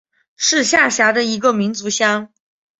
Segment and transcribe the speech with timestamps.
[0.35, 2.31] 是下辖的一个民族乡。